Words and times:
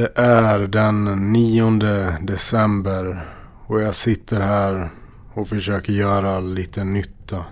Det 0.00 0.12
är 0.14 0.58
den 0.58 1.32
9 1.32 1.70
december 2.20 3.20
och 3.66 3.82
jag 3.82 3.94
sitter 3.94 4.40
här 4.40 4.90
och 5.34 5.48
försöker 5.48 5.92
göra 5.92 6.40
lite 6.40 6.84
nytta. 6.84 7.44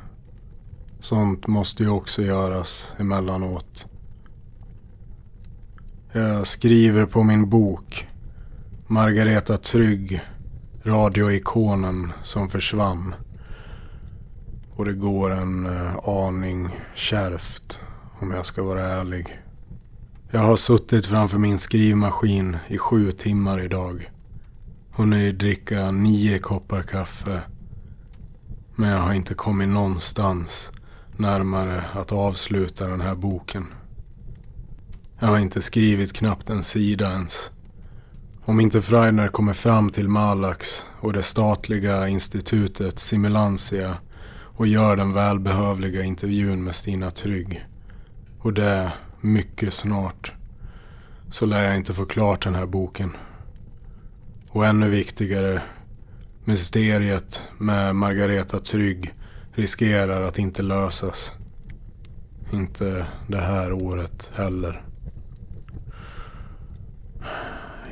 Sånt 1.00 1.46
måste 1.46 1.82
ju 1.82 1.88
också 1.88 2.22
göras 2.22 2.92
emellanåt. 2.98 3.86
Jag 6.12 6.46
skriver 6.46 7.06
på 7.06 7.22
min 7.22 7.50
bok 7.50 8.06
Margareta 8.86 9.56
Trygg, 9.56 10.20
radioikonen 10.82 12.12
som 12.22 12.48
försvann. 12.48 13.14
Och 14.70 14.84
det 14.84 14.92
går 14.92 15.30
en 15.30 15.66
eh, 15.66 16.08
aning 16.08 16.68
kärvt 16.94 17.80
om 18.20 18.30
jag 18.30 18.46
ska 18.46 18.62
vara 18.62 18.82
ärlig. 18.82 19.38
Jag 20.30 20.40
har 20.40 20.56
suttit 20.56 21.06
framför 21.06 21.38
min 21.38 21.58
skrivmaskin 21.58 22.56
i 22.68 22.78
sju 22.78 23.12
timmar 23.12 23.60
idag. 23.60 24.10
Hunnit 24.96 25.38
dricka 25.38 25.90
nio 25.90 26.38
koppar 26.38 26.82
kaffe. 26.82 27.40
Men 28.74 28.90
jag 28.90 28.98
har 28.98 29.12
inte 29.12 29.34
kommit 29.34 29.68
någonstans 29.68 30.70
närmare 31.16 31.84
att 31.92 32.12
avsluta 32.12 32.86
den 32.86 33.00
här 33.00 33.14
boken. 33.14 33.66
Jag 35.18 35.28
har 35.28 35.38
inte 35.38 35.62
skrivit 35.62 36.12
knappt 36.12 36.50
en 36.50 36.64
sida 36.64 37.12
ens. 37.12 37.50
Om 38.44 38.60
inte 38.60 38.82
Freidner 38.82 39.28
kommer 39.28 39.52
fram 39.52 39.90
till 39.90 40.08
Malax 40.08 40.84
och 41.00 41.12
det 41.12 41.22
statliga 41.22 42.08
institutet 42.08 42.98
Simulantia 42.98 43.98
och 44.42 44.66
gör 44.66 44.96
den 44.96 45.14
välbehövliga 45.14 46.02
intervjun 46.02 46.64
med 46.64 46.76
Stina 46.76 47.10
Trygg. 47.10 47.66
Och 48.38 48.52
det 48.52 48.92
mycket 49.20 49.74
snart. 49.74 50.32
Så 51.30 51.46
lär 51.46 51.64
jag 51.64 51.76
inte 51.76 51.94
få 51.94 52.04
klart 52.04 52.44
den 52.44 52.54
här 52.54 52.66
boken. 52.66 53.16
Och 54.50 54.66
ännu 54.66 54.88
viktigare, 54.88 55.62
mysteriet 56.44 57.42
med 57.58 57.96
Margareta 57.96 58.58
Trygg 58.58 59.14
riskerar 59.52 60.22
att 60.22 60.38
inte 60.38 60.62
lösas. 60.62 61.32
Inte 62.52 63.06
det 63.26 63.40
här 63.40 63.72
året 63.72 64.30
heller. 64.34 64.84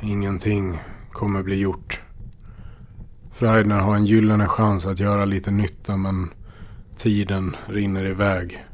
Ingenting 0.01 0.79
kommer 1.11 1.43
bli 1.43 1.55
gjort. 1.55 2.01
Freidner 3.31 3.79
har 3.79 3.95
en 3.95 4.05
gyllene 4.05 4.47
chans 4.47 4.85
att 4.85 4.99
göra 4.99 5.25
lite 5.25 5.51
nytta 5.51 5.97
men 5.97 6.29
tiden 6.97 7.55
rinner 7.67 8.05
iväg. 8.05 8.65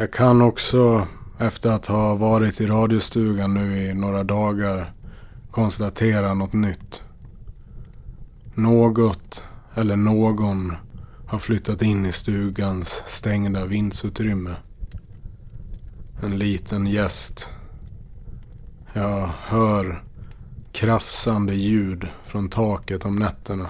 Jag 0.00 0.12
kan 0.12 0.42
också, 0.42 1.06
efter 1.38 1.70
att 1.70 1.86
ha 1.86 2.14
varit 2.14 2.60
i 2.60 2.66
radiostugan 2.66 3.54
nu 3.54 3.84
i 3.84 3.94
några 3.94 4.24
dagar, 4.24 4.92
konstatera 5.50 6.34
något 6.34 6.52
nytt. 6.52 7.02
Något 8.54 9.42
eller 9.74 9.96
någon 9.96 10.76
har 11.26 11.38
flyttat 11.38 11.82
in 11.82 12.06
i 12.06 12.12
stugans 12.12 13.02
stängda 13.06 13.66
vindsutrymme. 13.66 14.56
En 16.22 16.38
liten 16.38 16.86
gäst. 16.86 17.48
Jag 18.92 19.30
hör 19.42 20.02
krafsande 20.72 21.54
ljud 21.54 22.08
från 22.24 22.48
taket 22.48 23.04
om 23.04 23.16
nätterna. 23.16 23.68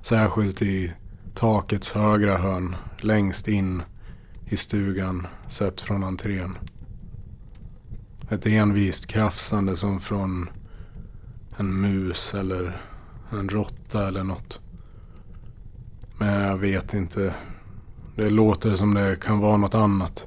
Särskilt 0.00 0.62
i 0.62 0.92
takets 1.34 1.92
högra 1.92 2.36
hörn 2.36 2.76
längst 2.98 3.48
in 3.48 3.82
i 4.52 4.56
stugan 4.56 5.26
sett 5.48 5.80
från 5.80 6.04
entrén. 6.04 6.58
Ett 8.30 8.46
envist 8.46 9.06
krafsande 9.06 9.76
som 9.76 10.00
från 10.00 10.48
en 11.56 11.80
mus 11.80 12.34
eller 12.34 12.80
en 13.30 13.48
råtta 13.48 14.08
eller 14.08 14.24
något. 14.24 14.60
Men 16.18 16.42
jag 16.42 16.56
vet 16.56 16.94
inte. 16.94 17.34
Det 18.16 18.30
låter 18.30 18.76
som 18.76 18.94
det 18.94 19.16
kan 19.20 19.38
vara 19.38 19.56
något 19.56 19.74
annat. 19.74 20.24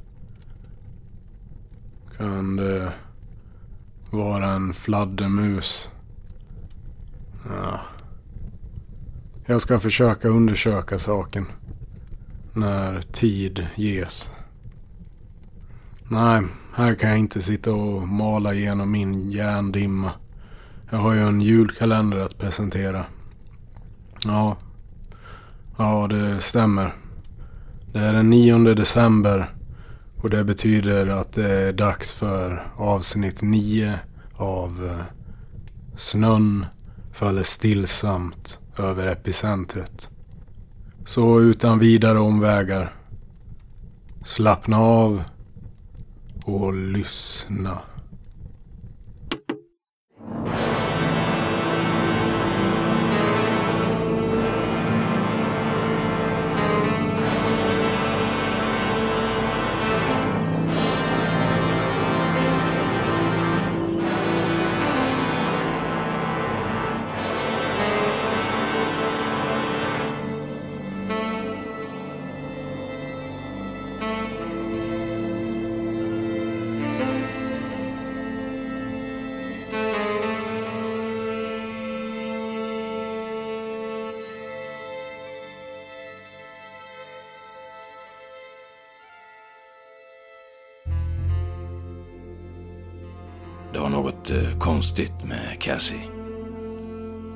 Kan 2.17 2.55
det 2.55 2.93
vara 4.11 4.51
en 4.51 4.73
fladdermus? 4.73 5.89
Ja. 7.49 7.79
Jag 9.45 9.61
ska 9.61 9.79
försöka 9.79 10.27
undersöka 10.27 10.99
saken 10.99 11.47
när 12.55 13.01
tid 13.01 13.67
ges. 13.75 14.29
Nej, 16.07 16.41
här 16.75 16.95
kan 16.95 17.09
jag 17.09 17.19
inte 17.19 17.41
sitta 17.41 17.73
och 17.73 18.07
mala 18.07 18.53
igenom 18.53 18.91
min 18.91 19.31
järndimma. 19.31 20.11
Jag 20.89 20.97
har 20.97 21.13
ju 21.13 21.27
en 21.27 21.41
julkalender 21.41 22.19
att 22.19 22.38
presentera. 22.38 23.05
Ja, 24.25 24.57
ja 25.77 26.07
det 26.07 26.41
stämmer. 26.41 26.93
Det 27.93 27.99
är 27.99 28.13
den 28.13 28.29
9 28.29 28.57
december 28.57 29.49
och 30.22 30.29
det 30.29 30.43
betyder 30.43 31.07
att 31.07 31.33
det 31.33 31.49
är 31.49 31.73
dags 31.73 32.11
för 32.11 32.63
avsnitt 32.75 33.41
9 33.41 33.99
av 34.35 34.85
eh, 34.85 35.05
Snön 35.97 36.66
faller 37.13 37.43
stillsamt 37.43 38.59
över 38.77 39.07
epicentret. 39.07 40.09
Så 41.05 41.41
utan 41.41 41.79
vidare 41.79 42.19
omvägar. 42.19 42.93
Slappna 44.25 44.79
av 44.79 45.23
och 46.45 46.73
lyssna. 46.73 47.81
Det 93.75 93.81
var 93.81 93.89
något 93.89 94.31
eh, 94.31 94.57
konstigt 94.59 95.23
med 95.23 95.59
Cassie. 95.59 95.99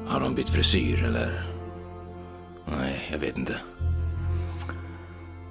Har 0.07 0.19
hon 0.21 0.35
bytt 0.35 0.49
frisyr 0.49 1.03
eller? 1.03 1.45
Nej, 2.65 3.09
jag 3.11 3.19
vet 3.19 3.37
inte. 3.37 3.55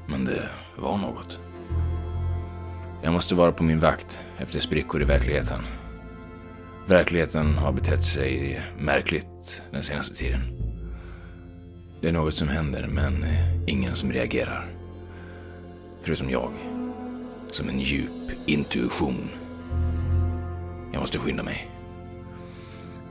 Men 0.06 0.24
det 0.24 0.48
var 0.76 0.98
något. 0.98 1.40
Jag 3.02 3.12
måste 3.12 3.34
vara 3.34 3.52
på 3.52 3.64
min 3.64 3.80
vakt 3.80 4.20
efter 4.38 4.60
sprickor 4.60 5.02
i 5.02 5.04
verkligheten. 5.04 5.60
Verkligheten 6.86 7.54
har 7.54 7.72
betett 7.72 8.04
sig 8.04 8.62
märkligt 8.78 9.62
den 9.70 9.82
senaste 9.82 10.14
tiden. 10.14 10.40
Det 12.00 12.08
är 12.08 12.12
något 12.12 12.34
som 12.34 12.48
händer, 12.48 12.86
men 12.86 13.22
eh, 13.22 13.64
ingen 13.66 13.94
som 13.94 14.12
reagerar. 14.12 14.66
Förutom 16.02 16.30
jag. 16.30 16.52
Som 17.50 17.68
en 17.68 17.80
djup 17.80 18.32
intuition. 18.46 19.30
Jag 20.92 21.00
måste 21.00 21.18
skynda 21.18 21.42
mig. 21.42 21.68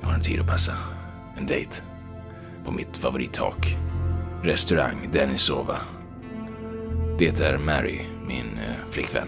Jag 0.01 0.07
har 0.07 0.15
en 0.15 0.21
tid 0.21 0.39
att 0.39 0.47
passa. 0.47 0.73
En 1.37 1.45
dejt. 1.45 1.81
På 2.65 2.71
mitt 2.71 2.97
favorittak. 2.97 3.77
Restaurang 4.43 5.09
Denisova. 5.11 5.77
Det 7.17 7.39
är 7.39 7.57
Mary, 7.57 8.01
min 8.27 8.57
eh, 8.57 8.89
flickvän, 8.89 9.27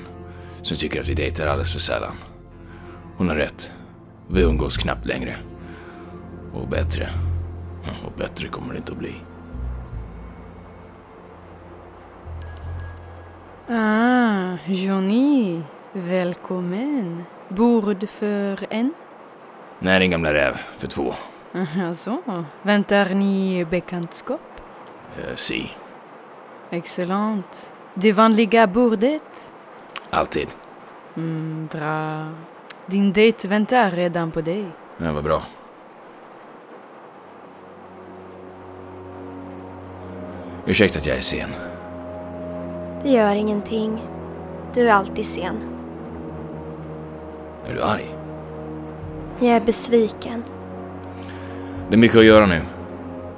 som 0.62 0.78
tycker 0.78 1.02
att 1.02 1.10
vi 1.10 1.14
dejtar 1.14 1.48
alldeles 1.48 1.74
för 1.74 1.80
sällan. 1.80 2.16
Hon 3.18 3.30
har 3.30 3.36
rätt. 3.36 3.72
Vi 4.28 4.42
umgås 4.42 4.78
knappt 4.78 5.06
längre. 5.06 5.36
Och 6.54 6.68
bättre. 6.68 7.10
Och 8.06 8.12
bättre 8.18 8.48
kommer 8.48 8.74
det 8.74 8.78
inte 8.78 8.92
att 8.92 8.98
bli. 8.98 9.16
Ah, 13.68 14.58
Johnny. 14.68 15.62
Välkommen. 15.94 17.24
Bord 17.50 18.10
för 18.10 18.66
en? 18.70 18.94
Nej, 19.80 20.00
din 20.00 20.12
gamla 20.12 20.34
räv. 20.34 20.58
För 20.78 20.88
två. 20.88 21.14
Alltså, 21.88 22.18
väntar 22.62 23.10
ni 23.10 23.66
bekantskap? 23.70 24.42
Uh, 25.20 25.36
si. 25.36 25.72
Excellent. 26.70 27.74
Det 27.94 28.14
vanliga 28.14 28.68
bordet? 28.68 29.52
Alltid. 30.10 30.48
Mm, 31.18 31.70
bra. 31.72 32.28
Din 32.86 33.14
dejt 33.14 33.48
väntar 33.48 33.92
redan 33.92 34.32
på 34.32 34.42
dig. 34.42 34.66
Ja, 34.98 35.12
vad 35.14 35.24
bra. 35.24 35.44
Ursäkta 40.66 41.00
att 41.00 41.06
jag 41.06 41.18
är 41.18 41.22
sen. 41.22 41.50
Det 43.04 43.10
gör 43.10 43.36
ingenting. 43.36 44.02
Du 44.74 44.90
är 44.90 44.94
alltid 44.94 45.26
sen. 45.26 45.79
Är 47.70 47.74
du 47.74 47.82
arg? 47.82 48.16
Jag 49.40 49.50
är 49.56 49.62
besviken. 49.62 50.44
Det 51.90 51.96
är 51.96 51.98
mycket 51.98 52.18
att 52.18 52.26
göra 52.26 52.46
nu. 52.46 52.56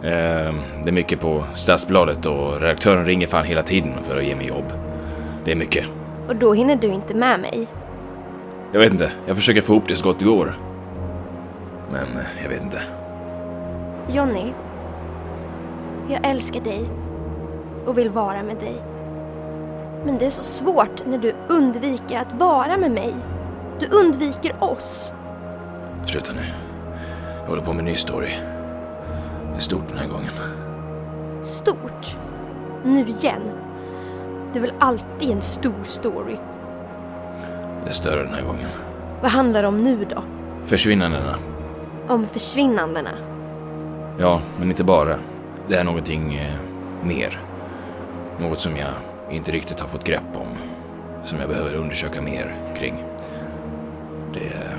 Eh, 0.09 0.53
Det 0.83 0.89
är 0.89 0.91
mycket 0.91 1.19
på 1.19 1.43
Stadsbladet 1.53 2.25
och 2.25 2.61
redaktören 2.61 3.05
ringer 3.05 3.27
fan 3.27 3.45
hela 3.45 3.63
tiden 3.63 3.93
för 4.03 4.17
att 4.17 4.23
ge 4.25 4.35
mig 4.35 4.47
jobb. 4.47 4.73
Det 5.45 5.51
är 5.51 5.55
mycket. 5.55 5.85
Och 6.27 6.35
då 6.35 6.53
hinner 6.53 6.75
du 6.75 6.87
inte 6.87 7.13
med 7.13 7.39
mig. 7.39 7.67
Jag 8.71 8.79
vet 8.79 8.91
inte, 8.91 9.11
jag 9.25 9.35
försöker 9.35 9.61
få 9.61 9.73
ihop 9.73 9.87
det 9.87 9.95
så 9.95 10.07
gott 10.07 10.19
det 10.19 10.25
går. 10.25 10.53
Men 11.91 12.01
eh, 12.03 12.43
jag 12.43 12.49
vet 12.49 12.61
inte. 12.61 12.81
Jonny. 14.09 14.53
Jag 16.09 16.27
älskar 16.27 16.61
dig. 16.61 16.81
Och 17.85 17.97
vill 17.97 18.09
vara 18.09 18.43
med 18.43 18.55
dig. 18.55 18.81
Men 20.05 20.17
det 20.17 20.25
är 20.25 20.29
så 20.29 20.43
svårt 20.43 21.05
när 21.05 21.17
du 21.17 21.33
undviker 21.49 22.17
att 22.19 22.33
vara 22.33 22.77
med 22.77 22.91
mig. 22.91 23.13
Du 23.81 23.87
undviker 23.87 24.63
oss. 24.63 25.13
Sluta 26.05 26.33
nu. 26.33 26.41
Jag 27.41 27.47
håller 27.47 27.61
på 27.61 27.73
med 27.73 27.79
en 27.79 27.85
ny 27.85 27.95
story. 27.95 28.35
Det 29.51 29.55
är 29.55 29.59
stort 29.59 29.87
den 29.89 29.97
här 29.97 30.07
gången. 30.07 30.31
Stort. 31.43 32.17
Nu 32.83 33.09
igen. 33.09 33.41
Det 34.53 34.59
är 34.59 34.61
väl 34.61 34.73
alltid 34.79 35.29
en 35.29 35.41
stor 35.41 35.83
story. 35.83 36.37
Det 37.83 37.89
är 37.89 37.93
större 37.93 38.23
den 38.23 38.33
här 38.33 38.43
gången. 38.43 38.69
Vad 39.21 39.31
handlar 39.31 39.61
det 39.61 39.67
om 39.67 39.77
nu 39.83 40.05
då? 40.05 40.23
Försvinnandena. 40.63 41.35
Om 42.07 42.27
försvinnandena. 42.27 43.11
Ja, 44.19 44.41
men 44.59 44.69
inte 44.69 44.83
bara. 44.83 45.15
Det 45.67 45.75
är 45.75 45.83
någonting 45.83 46.35
eh, 46.35 46.59
mer. 47.03 47.41
Något 48.39 48.59
som 48.59 48.77
jag 48.77 48.93
inte 49.31 49.51
riktigt 49.51 49.79
har 49.79 49.87
fått 49.87 50.03
grepp 50.03 50.35
om. 50.35 50.57
Som 51.25 51.39
jag 51.39 51.49
behöver 51.49 51.75
undersöka 51.75 52.21
mer 52.21 52.55
kring. 52.77 53.03
Det 54.33 54.47
är... 54.47 54.77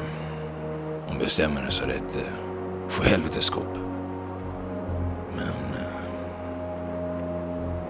Om 1.08 1.18
det 1.18 1.28
stämmer 1.28 1.66
så 1.68 1.84
är 1.84 1.88
det 1.88 1.94
ett 1.94 2.16
eh, 2.16 2.22
sjuhelveteskop. 2.88 3.78
Men... 5.36 5.48
Eh, 5.48 5.92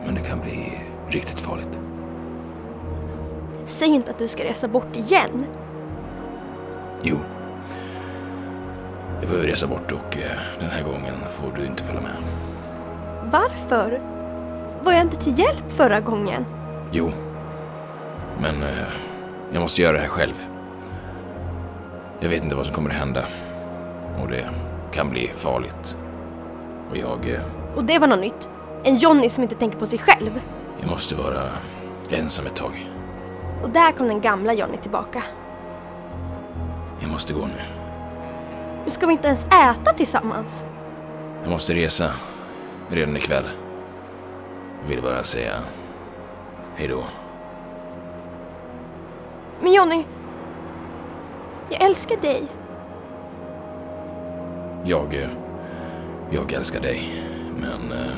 men 0.04 0.14
det 0.14 0.20
kan 0.20 0.40
bli 0.40 0.80
riktigt 1.08 1.40
farligt. 1.40 1.78
Säg 3.66 3.88
inte 3.88 4.10
att 4.10 4.18
du 4.18 4.28
ska 4.28 4.44
resa 4.44 4.68
bort 4.68 4.96
igen. 4.96 5.46
Jo. 7.02 7.16
Jag 9.20 9.28
behöver 9.28 9.48
resa 9.48 9.66
bort 9.66 9.92
och 9.92 10.16
eh, 10.16 10.38
den 10.60 10.70
här 10.70 10.82
gången 10.82 11.14
får 11.28 11.52
du 11.56 11.66
inte 11.66 11.82
följa 11.82 12.00
med. 12.00 12.16
Varför? 13.32 14.00
Var 14.84 14.92
jag 14.92 15.02
inte 15.02 15.16
till 15.16 15.38
hjälp 15.38 15.72
förra 15.72 16.00
gången? 16.00 16.44
Jo. 16.92 17.12
Men 18.40 18.62
eh, 18.62 18.88
jag 19.52 19.60
måste 19.60 19.82
göra 19.82 19.92
det 19.92 20.02
här 20.02 20.08
själv. 20.08 20.44
Jag 22.22 22.28
vet 22.28 22.42
inte 22.44 22.54
vad 22.56 22.66
som 22.66 22.74
kommer 22.74 22.90
att 22.90 22.96
hända. 22.96 23.24
Och 24.22 24.28
det 24.28 24.50
kan 24.92 25.10
bli 25.10 25.28
farligt. 25.28 25.96
Och 26.90 26.96
jag, 26.96 27.28
eh, 27.30 27.40
Och 27.76 27.84
det 27.84 27.98
var 27.98 28.06
något 28.06 28.18
nytt. 28.20 28.48
En 28.84 28.96
Jonny 28.96 29.28
som 29.28 29.42
inte 29.42 29.54
tänker 29.54 29.78
på 29.78 29.86
sig 29.86 29.98
själv. 29.98 30.40
jag 30.80 30.90
måste 30.90 31.14
vara 31.14 31.42
ensam 32.10 32.46
ett 32.46 32.56
tag. 32.56 32.90
Och 33.62 33.70
där 33.70 33.92
kom 33.92 34.08
den 34.08 34.20
gamla 34.20 34.52
Jonny 34.52 34.76
tillbaka. 34.76 35.22
Jag 37.00 37.10
måste 37.10 37.32
gå 37.32 37.46
nu. 37.46 37.62
Nu 38.84 38.90
ska 38.90 39.06
vi 39.06 39.12
inte 39.12 39.26
ens 39.26 39.44
äta 39.44 39.92
tillsammans. 39.96 40.64
Jag 41.42 41.50
måste 41.50 41.74
resa 41.74 42.10
redan 42.88 43.16
ikväll. 43.16 43.44
Jag 44.82 44.88
vill 44.88 45.02
bara 45.02 45.22
säga 45.22 45.54
hej 46.76 46.88
då. 46.88 47.04
Men 49.60 49.72
Jonny. 49.72 50.04
Jag 51.72 51.82
älskar 51.82 52.16
dig. 52.16 52.46
Jag, 54.84 55.14
eh, 55.14 55.28
jag 56.30 56.52
älskar 56.52 56.80
dig, 56.80 57.24
men 57.56 57.98
eh, 57.98 58.14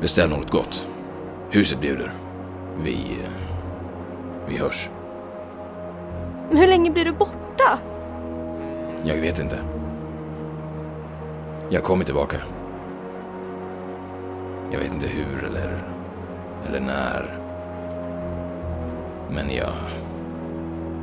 beställ 0.00 0.30
något 0.30 0.50
gott. 0.50 0.86
Huset 1.50 1.80
bjuder. 1.80 2.12
Vi, 2.82 2.92
eh, 2.94 3.30
vi 4.48 4.56
hörs. 4.56 4.90
Men 6.48 6.56
hur 6.56 6.68
länge 6.68 6.90
blir 6.90 7.04
du 7.04 7.12
borta? 7.12 7.78
Jag 9.04 9.16
vet 9.16 9.38
inte. 9.38 9.58
Jag 11.70 11.82
kommer 11.82 12.04
tillbaka. 12.04 12.36
Jag 14.72 14.78
vet 14.78 14.92
inte 14.92 15.08
hur 15.08 15.44
eller, 15.44 15.82
eller 16.68 16.80
när. 16.80 17.38
Men 19.30 19.50
jag, 19.54 19.72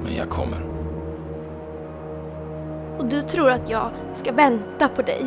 men 0.05 0.15
jag 0.15 0.29
kommer. 0.29 0.61
Och 2.97 3.05
du 3.05 3.21
tror 3.21 3.49
att 3.49 3.69
jag 3.69 3.89
ska 4.13 4.31
vänta 4.31 4.87
på 4.87 5.01
dig? 5.01 5.25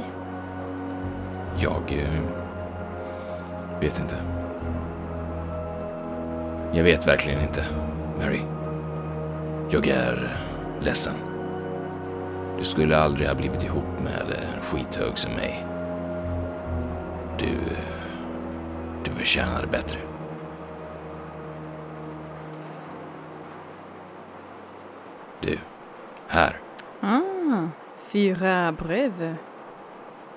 Jag 1.56 1.82
eh, 1.92 2.20
vet 3.80 4.00
inte. 4.00 4.16
Jag 6.72 6.84
vet 6.84 7.06
verkligen 7.08 7.40
inte, 7.40 7.64
Mary. 8.20 8.40
Jag 9.70 9.86
är 9.86 10.36
ledsen. 10.80 11.14
Du 12.58 12.64
skulle 12.64 12.98
aldrig 12.98 13.28
ha 13.28 13.34
blivit 13.34 13.64
ihop 13.64 13.84
med 14.04 14.22
en 14.30 14.62
skithög 14.62 15.18
som 15.18 15.32
mig. 15.32 15.66
Du... 17.38 17.46
eh, 17.46 17.98
Du 19.04 19.10
förtjänar 19.10 19.66
bättre. 19.70 19.98
Du, 25.40 25.58
här. 26.28 26.60
Ah, 27.00 27.68
fyra 28.06 28.72
brev. 28.72 29.36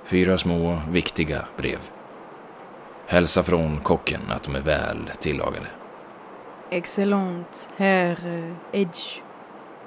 Fyra 0.04 0.38
små, 0.38 0.82
viktiga 0.90 1.46
brev. 1.58 1.80
Hälsa 3.08 3.44
från 3.44 3.80
kocken 3.80 4.22
att 4.30 4.44
de 4.44 4.56
är 4.56 4.62
väl 4.62 5.12
tillagade. 5.20 5.68
Excellent, 6.70 7.70
herr 7.78 8.18
Edge. 8.72 9.22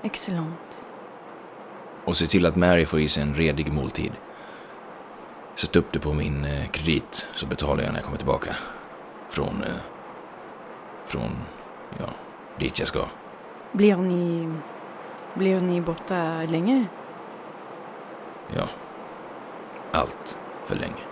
Excellent. 0.03 0.89
Och 2.05 2.17
se 2.17 2.27
till 2.27 2.47
att 2.47 2.57
Mary 2.57 2.87
får 2.87 3.01
i 3.01 3.09
sig 3.09 3.23
en 3.23 3.35
redig 3.35 3.73
måltid. 3.73 4.13
Sätt 5.55 5.77
upp 5.77 5.93
det 5.93 5.99
på 5.99 6.13
min 6.13 6.45
eh, 6.45 6.67
kredit 6.71 7.27
så 7.35 7.47
betalar 7.47 7.83
jag 7.83 7.93
när 7.93 7.99
jag 7.99 8.05
kommer 8.05 8.19
tillbaka. 8.19 8.57
Från... 9.29 9.63
Eh, 9.63 9.81
från... 11.07 11.31
Ja, 11.99 12.07
dit 12.59 12.79
jag 12.79 12.89
ska. 12.89 13.07
Blir 13.73 13.97
ni... 13.97 14.53
Blev 15.35 15.63
ni 15.63 15.81
borta 15.81 16.43
länge? 16.49 16.87
Ja. 18.57 18.69
Allt 19.93 20.39
för 20.65 20.77
länge. 20.77 21.03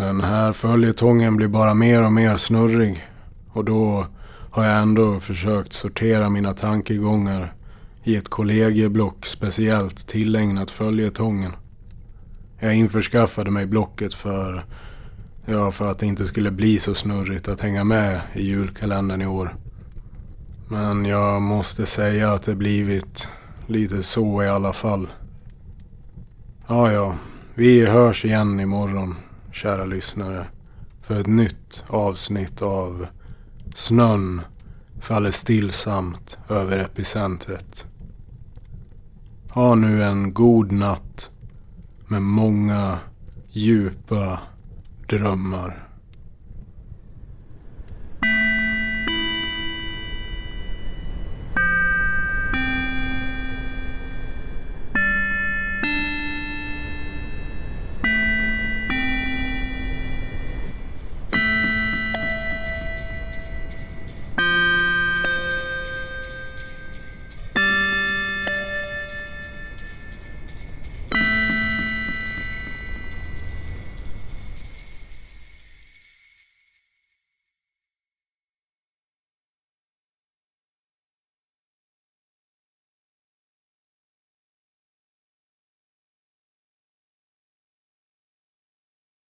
Den 0.00 0.20
här 0.20 0.52
följetongen 0.52 1.36
blir 1.36 1.48
bara 1.48 1.74
mer 1.74 2.02
och 2.02 2.12
mer 2.12 2.36
snurrig. 2.36 3.06
Och 3.48 3.64
då 3.64 4.06
har 4.50 4.64
jag 4.64 4.82
ändå 4.82 5.20
försökt 5.20 5.72
sortera 5.72 6.30
mina 6.30 6.54
tankegångar 6.54 7.54
i 8.04 8.16
ett 8.16 8.28
kollegieblock 8.28 9.26
speciellt 9.26 10.06
tillägnat 10.08 10.70
följetongen. 10.70 11.52
Jag 12.58 12.74
införskaffade 12.74 13.50
mig 13.50 13.66
blocket 13.66 14.14
för, 14.14 14.64
ja, 15.44 15.70
för 15.70 15.90
att 15.90 15.98
det 15.98 16.06
inte 16.06 16.24
skulle 16.24 16.50
bli 16.50 16.78
så 16.78 16.94
snurrigt 16.94 17.48
att 17.48 17.60
hänga 17.60 17.84
med 17.84 18.20
i 18.34 18.42
julkalendern 18.42 19.22
i 19.22 19.26
år. 19.26 19.54
Men 20.68 21.04
jag 21.04 21.42
måste 21.42 21.86
säga 21.86 22.32
att 22.32 22.44
det 22.44 22.54
blivit 22.54 23.28
lite 23.66 24.02
så 24.02 24.42
i 24.42 24.48
alla 24.48 24.72
fall. 24.72 25.08
Ja, 26.66 26.92
ja. 26.92 27.14
Vi 27.54 27.86
hörs 27.86 28.24
igen 28.24 28.60
imorgon, 28.60 29.14
kära 29.60 29.84
lyssnare. 29.84 30.46
För 31.02 31.20
ett 31.20 31.26
nytt 31.26 31.84
avsnitt 31.86 32.62
av 32.62 33.06
Snön 33.74 34.40
faller 35.00 35.30
stillsamt 35.30 36.38
över 36.48 36.78
epicentret. 36.78 37.86
Ha 39.50 39.74
nu 39.74 40.02
en 40.02 40.34
god 40.34 40.72
natt 40.72 41.30
med 42.06 42.22
många 42.22 42.98
djupa 43.50 44.40
drömmar. 45.08 45.88